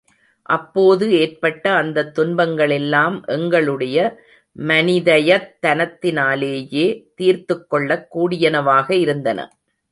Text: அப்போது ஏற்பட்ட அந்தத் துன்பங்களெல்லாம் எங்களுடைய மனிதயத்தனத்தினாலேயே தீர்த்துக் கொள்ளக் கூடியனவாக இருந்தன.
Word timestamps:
அப்போது 0.49 1.11
ஏற்பட்ட 1.11 1.73
அந்தத் 1.73 2.19
துன்பங்களெல்லாம் 2.19 3.27
எங்களுடைய 3.27 4.17
மனிதயத்தனத்தினாலேயே 4.55 7.05
தீர்த்துக் 7.15 7.69
கொள்ளக் 7.69 8.17
கூடியனவாக 8.17 8.97
இருந்தன. 8.97 9.53